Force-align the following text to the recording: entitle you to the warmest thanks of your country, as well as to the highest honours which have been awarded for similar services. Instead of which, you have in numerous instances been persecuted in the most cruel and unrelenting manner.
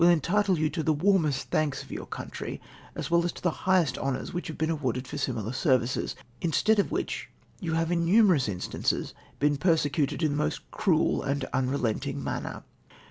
entitle 0.03 0.57
you 0.57 0.67
to 0.67 0.81
the 0.81 0.91
warmest 0.95 1.51
thanks 1.51 1.83
of 1.83 1.91
your 1.91 2.07
country, 2.07 2.59
as 2.95 3.11
well 3.11 3.23
as 3.23 3.31
to 3.31 3.41
the 3.43 3.51
highest 3.69 3.99
honours 3.99 4.33
which 4.33 4.47
have 4.47 4.57
been 4.57 4.71
awarded 4.71 5.07
for 5.07 5.15
similar 5.19 5.53
services. 5.53 6.15
Instead 6.41 6.79
of 6.79 6.89
which, 6.91 7.29
you 7.59 7.73
have 7.73 7.91
in 7.91 8.03
numerous 8.03 8.49
instances 8.49 9.13
been 9.37 9.57
persecuted 9.57 10.23
in 10.23 10.31
the 10.31 10.37
most 10.37 10.71
cruel 10.71 11.21
and 11.21 11.45
unrelenting 11.53 12.23
manner. 12.23 12.63